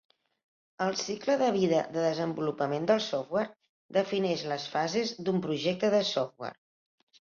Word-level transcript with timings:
El 0.85 0.95
cicle 1.01 1.35
de 1.41 1.49
vida 1.57 1.83
de 1.97 2.07
desenvolupament 2.07 2.89
del 2.93 3.05
software 3.11 3.53
defineix 4.01 4.49
les 4.57 4.69
fases 4.77 5.17
d'un 5.25 5.49
projecte 5.49 5.97
de 5.99 6.07
software. 6.15 6.63